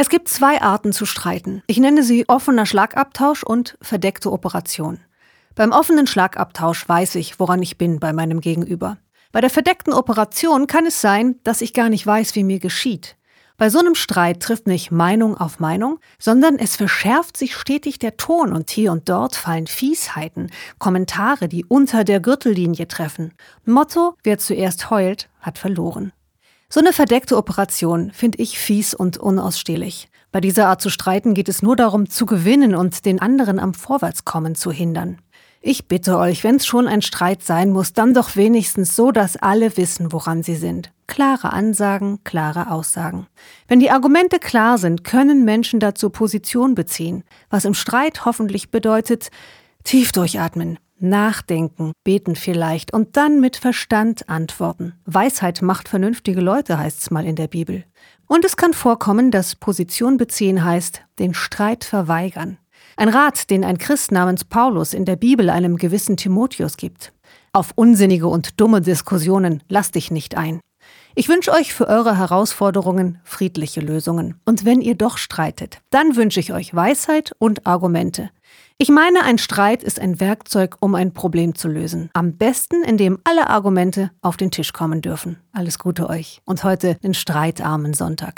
[0.00, 1.62] Es gibt zwei Arten zu streiten.
[1.66, 4.98] Ich nenne sie offener Schlagabtausch und verdeckte Operation.
[5.54, 8.96] Beim offenen Schlagabtausch weiß ich, woran ich bin bei meinem Gegenüber.
[9.30, 13.18] Bei der verdeckten Operation kann es sein, dass ich gar nicht weiß, wie mir geschieht.
[13.58, 18.16] Bei so einem Streit trifft nicht Meinung auf Meinung, sondern es verschärft sich stetig der
[18.16, 23.34] Ton und hier und dort fallen Fiesheiten, Kommentare, die unter der Gürtellinie treffen.
[23.66, 26.14] Motto, wer zuerst heult, hat verloren.
[26.72, 30.08] So eine verdeckte Operation finde ich fies und unausstehlich.
[30.30, 33.74] Bei dieser Art zu streiten geht es nur darum, zu gewinnen und den anderen am
[33.74, 35.18] Vorwärtskommen zu hindern.
[35.60, 39.36] Ich bitte euch, wenn es schon ein Streit sein muss, dann doch wenigstens so, dass
[39.36, 40.92] alle wissen, woran sie sind.
[41.08, 43.26] Klare Ansagen, klare Aussagen.
[43.66, 49.32] Wenn die Argumente klar sind, können Menschen dazu Position beziehen, was im Streit hoffentlich bedeutet,
[49.82, 54.94] tief durchatmen, Nachdenken, beten vielleicht und dann mit Verstand antworten.
[55.04, 57.84] Weisheit macht vernünftige Leute, heißt's mal in der Bibel.
[58.26, 62.58] Und es kann vorkommen, dass Position beziehen heißt, den Streit verweigern.
[62.96, 67.12] Ein Rat, den ein Christ namens Paulus in der Bibel einem gewissen Timotheus gibt.
[67.52, 70.60] Auf unsinnige und dumme Diskussionen lass dich nicht ein.
[71.14, 74.40] Ich wünsche euch für eure Herausforderungen friedliche Lösungen.
[74.44, 78.30] Und wenn ihr doch streitet, dann wünsche ich euch Weisheit und Argumente.
[78.82, 82.08] Ich meine, ein Streit ist ein Werkzeug, um ein Problem zu lösen.
[82.14, 85.36] Am besten, indem alle Argumente auf den Tisch kommen dürfen.
[85.52, 88.36] Alles Gute euch und heute den streitarmen Sonntag.